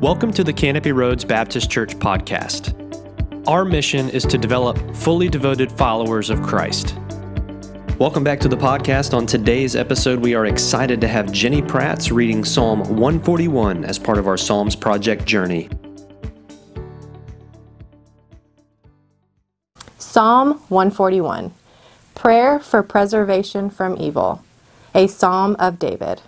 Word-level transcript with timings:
Welcome 0.00 0.30
to 0.34 0.44
the 0.44 0.52
Canopy 0.52 0.92
Roads 0.92 1.24
Baptist 1.24 1.70
Church 1.70 1.96
podcast. 1.96 2.74
Our 3.48 3.64
mission 3.64 4.10
is 4.10 4.24
to 4.24 4.36
develop 4.36 4.94
fully 4.94 5.30
devoted 5.30 5.72
followers 5.72 6.28
of 6.28 6.42
Christ. 6.42 6.98
Welcome 7.98 8.22
back 8.22 8.38
to 8.40 8.48
the 8.48 8.58
podcast. 8.58 9.14
On 9.16 9.24
today's 9.24 9.74
episode, 9.74 10.18
we 10.18 10.34
are 10.34 10.44
excited 10.44 11.00
to 11.00 11.08
have 11.08 11.32
Jenny 11.32 11.62
Prats 11.62 12.14
reading 12.14 12.44
Psalm 12.44 12.80
141 12.80 13.86
as 13.86 13.98
part 13.98 14.18
of 14.18 14.26
our 14.28 14.36
Psalms 14.36 14.76
Project 14.76 15.24
journey. 15.24 15.70
Psalm 19.96 20.60
141 20.68 21.54
Prayer 22.14 22.58
for 22.58 22.82
Preservation 22.82 23.70
from 23.70 23.96
Evil, 23.96 24.44
a 24.94 25.06
Psalm 25.06 25.56
of 25.58 25.78
David. 25.78 26.20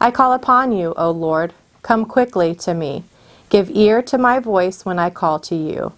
I 0.00 0.12
call 0.12 0.32
upon 0.32 0.70
you, 0.70 0.94
O 0.96 1.10
Lord, 1.10 1.52
come 1.82 2.04
quickly 2.04 2.54
to 2.56 2.74
me. 2.74 3.04
Give 3.48 3.70
ear 3.70 4.02
to 4.02 4.18
my 4.18 4.38
voice 4.38 4.84
when 4.84 4.98
I 4.98 5.10
call 5.10 5.38
to 5.40 5.56
you. 5.56 5.92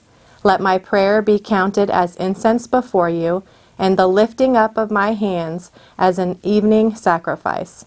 Let 0.45 0.61
my 0.61 0.79
prayer 0.79 1.23
be 1.23 1.39
counted 1.39 1.91
as 1.91 2.17
incense 2.17 2.67
before 2.67 3.11
you, 3.11 3.43
and 3.79 3.99
the 3.99 4.07
lifting 4.07 4.57
up 4.57 4.77
of 4.77 4.91
my 4.91 5.13
hands 5.13 5.71
as 5.99 6.19
an 6.19 6.39
evening 6.43 6.95
sacrifice. 6.95 7.85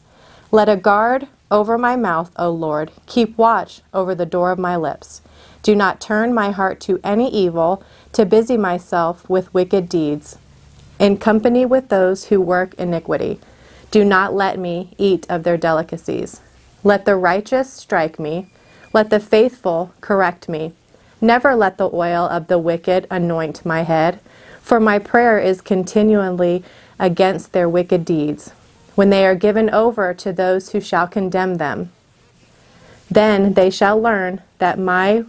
Let 0.51 0.69
a 0.69 0.75
guard 0.75 1.27
over 1.51 1.77
my 1.77 1.95
mouth, 1.95 2.31
O 2.37 2.49
Lord. 2.49 2.91
Keep 3.07 3.37
watch 3.37 3.81
over 3.93 4.15
the 4.15 4.25
door 4.25 4.51
of 4.51 4.59
my 4.59 4.75
lips. 4.75 5.21
Do 5.63 5.75
not 5.75 5.99
turn 5.99 6.33
my 6.33 6.51
heart 6.51 6.79
to 6.81 6.99
any 7.03 7.29
evil, 7.33 7.83
to 8.13 8.25
busy 8.25 8.57
myself 8.57 9.27
with 9.29 9.53
wicked 9.53 9.89
deeds, 9.89 10.37
in 10.99 11.17
company 11.17 11.65
with 11.65 11.89
those 11.89 12.25
who 12.25 12.39
work 12.39 12.73
iniquity. 12.75 13.39
Do 13.91 14.05
not 14.05 14.33
let 14.33 14.59
me 14.59 14.93
eat 14.97 15.25
of 15.29 15.43
their 15.43 15.57
delicacies. 15.57 16.39
Let 16.85 17.03
the 17.03 17.17
righteous 17.17 17.73
strike 17.73 18.17
me 18.17 18.47
let 18.95 19.09
the 19.09 19.19
faithful 19.19 19.91
correct 19.99 20.47
me. 20.47 20.71
Never 21.19 21.53
let 21.53 21.77
the 21.77 21.89
oil 21.93 22.29
of 22.29 22.47
the 22.47 22.57
wicked 22.57 23.05
anoint 23.11 23.65
my 23.65 23.81
head, 23.81 24.21
for 24.61 24.79
my 24.79 24.99
prayer 24.99 25.37
is 25.37 25.59
continually 25.59 26.63
against 26.97 27.51
their 27.51 27.67
wicked 27.67 28.05
deeds, 28.05 28.51
when 28.95 29.09
they 29.09 29.25
are 29.25 29.35
given 29.35 29.69
over 29.69 30.13
to 30.13 30.31
those 30.31 30.69
who 30.69 30.79
shall 30.79 31.07
condemn 31.07 31.55
them. 31.55 31.91
Then 33.11 33.55
they 33.55 33.69
shall 33.69 34.01
learn 34.01 34.41
that 34.59 34.79
my 34.79 35.25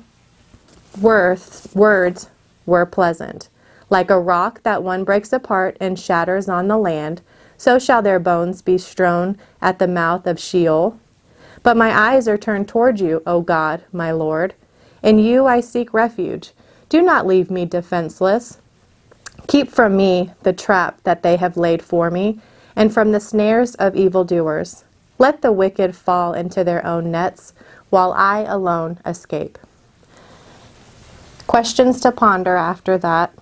worth, 1.01 1.75
words 1.75 2.31
were 2.67 2.87
pleasant. 2.87 3.49
Like 3.91 4.11
a 4.11 4.21
rock 4.21 4.63
that 4.63 4.85
one 4.85 5.03
breaks 5.03 5.33
apart 5.33 5.77
and 5.81 5.99
shatters 5.99 6.49
on 6.49 6.69
the 6.69 6.79
land, 6.79 7.21
so 7.59 7.81
shall 7.81 8.01
their 8.01 8.21
bones 8.21 8.63
be 8.63 8.79
strewn 8.79 9.37
at 9.61 9.81
the 9.81 9.89
mouth 9.89 10.25
of 10.29 10.39
Sheol. 10.39 11.01
But 11.67 11.77
my 11.77 12.13
eyes 12.13 12.29
are 12.29 12.39
turned 12.39 12.69
toward 12.69 13.01
you, 13.01 13.25
O 13.27 13.41
God, 13.41 13.83
my 13.93 14.13
Lord. 14.13 14.55
In 15.03 15.19
you 15.19 15.47
I 15.47 15.59
seek 15.59 15.93
refuge. 15.93 16.53
Do 16.89 17.03
not 17.03 17.27
leave 17.27 17.51
me 17.51 17.65
defenseless. 17.65 18.59
Keep 19.49 19.73
from 19.73 19.97
me 19.97 20.31
the 20.45 20.53
trap 20.53 21.03
that 21.03 21.25
they 21.25 21.35
have 21.35 21.57
laid 21.57 21.83
for 21.83 22.09
me, 22.09 22.39
and 22.77 22.95
from 22.95 23.11
the 23.11 23.19
snares 23.19 23.75
of 23.75 23.97
evildoers. 23.97 24.85
Let 25.19 25.43
the 25.43 25.51
wicked 25.51 25.97
fall 25.97 26.35
into 26.35 26.63
their 26.63 26.87
own 26.87 27.11
nets, 27.11 27.53
while 27.91 28.13
I 28.13 28.45
alone 28.45 29.01
escape. 29.05 29.59
Questions 31.49 32.01
to 32.03 32.13
ponder 32.13 32.55
after 32.55 32.97
that. 32.99 33.35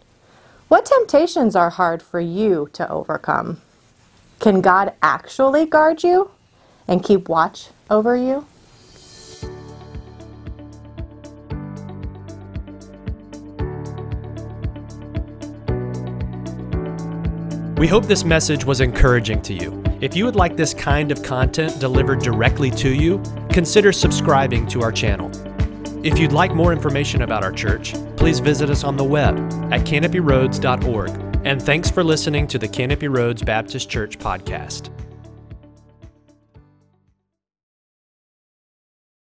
What 0.68 0.86
temptations 0.86 1.54
are 1.54 1.68
hard 1.68 2.02
for 2.02 2.20
you 2.20 2.70
to 2.72 2.90
overcome? 2.90 3.60
Can 4.38 4.62
God 4.62 4.94
actually 5.02 5.66
guard 5.66 6.02
you 6.02 6.30
and 6.88 7.02
keep 7.02 7.28
watch 7.28 7.68
over 7.90 8.16
you? 8.16 8.46
We 17.76 17.88
hope 17.88 18.06
this 18.06 18.24
message 18.24 18.64
was 18.64 18.80
encouraging 18.80 19.42
to 19.42 19.52
you. 19.52 19.82
If 20.00 20.16
you 20.16 20.24
would 20.24 20.36
like 20.36 20.56
this 20.56 20.72
kind 20.72 21.12
of 21.12 21.22
content 21.22 21.80
delivered 21.80 22.20
directly 22.20 22.70
to 22.70 22.94
you, 22.94 23.22
consider 23.50 23.92
subscribing 23.92 24.66
to 24.68 24.80
our 24.80 24.92
channel. 24.92 25.30
If 26.04 26.18
you'd 26.18 26.32
like 26.32 26.54
more 26.54 26.72
information 26.72 27.22
about 27.22 27.42
our 27.42 27.52
church, 27.52 27.94
please 28.16 28.38
visit 28.38 28.70
us 28.70 28.84
on 28.84 28.96
the 28.96 29.04
web 29.04 29.36
at 29.72 29.82
canopyroads.org. 29.82 31.10
And 31.44 31.60
thanks 31.60 31.90
for 31.90 32.02
listening 32.04 32.46
to 32.48 32.58
the 32.58 32.68
Canopy 32.68 33.08
Roads 33.08 33.42
Baptist 33.42 33.90
Church 33.90 34.18
podcast. 34.18 34.90